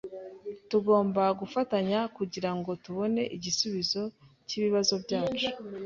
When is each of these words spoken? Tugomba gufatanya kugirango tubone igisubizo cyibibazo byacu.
Tugomba 0.69 1.23
gufatanya 1.39 1.99
kugirango 2.17 2.69
tubone 2.83 3.21
igisubizo 3.35 4.01
cyibibazo 4.47 4.93
byacu. 5.03 5.47